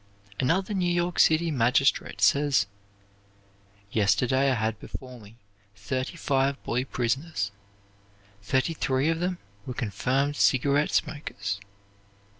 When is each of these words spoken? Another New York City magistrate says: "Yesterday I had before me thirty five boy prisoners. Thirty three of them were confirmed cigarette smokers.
Another 0.39 0.73
New 0.73 0.91
York 0.91 1.19
City 1.19 1.51
magistrate 1.51 2.21
says: 2.21 2.65
"Yesterday 3.91 4.49
I 4.49 4.55
had 4.55 4.79
before 4.79 5.19
me 5.19 5.35
thirty 5.75 6.17
five 6.17 6.57
boy 6.63 6.85
prisoners. 6.85 7.51
Thirty 8.41 8.73
three 8.73 9.09
of 9.09 9.19
them 9.19 9.37
were 9.67 9.75
confirmed 9.75 10.37
cigarette 10.37 10.89
smokers. 10.89 11.59